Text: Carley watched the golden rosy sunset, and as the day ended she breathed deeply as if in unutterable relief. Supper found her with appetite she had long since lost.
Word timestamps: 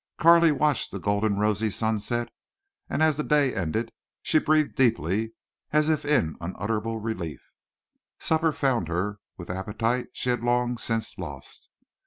Carley 0.17 0.51
watched 0.51 0.89
the 0.89 0.97
golden 0.97 1.37
rosy 1.37 1.69
sunset, 1.69 2.29
and 2.89 3.03
as 3.03 3.17
the 3.17 3.23
day 3.23 3.53
ended 3.53 3.91
she 4.23 4.39
breathed 4.39 4.73
deeply 4.73 5.33
as 5.71 5.89
if 5.89 6.05
in 6.05 6.35
unutterable 6.41 6.97
relief. 6.97 7.51
Supper 8.17 8.51
found 8.51 8.87
her 8.87 9.19
with 9.37 9.51
appetite 9.51 10.07
she 10.13 10.31
had 10.31 10.41
long 10.41 10.79
since 10.79 11.19
lost. 11.19 11.69